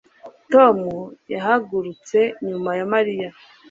Tom 0.51 0.77
yahagurutse 1.33 2.19
nyuma 2.47 2.69
ya 2.79 2.85
Mariya 2.93 3.29